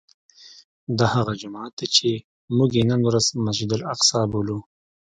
دا 0.97 1.05
هغه 1.15 1.33
جومات 1.41 1.71
دی 1.77 1.87
چې 1.95 2.09
موږ 2.57 2.69
یې 2.77 2.83
نن 2.91 2.99
ورځ 3.07 3.25
مسجد 3.45 3.69
الاقصی 3.77 4.21
بولو. 4.31 4.59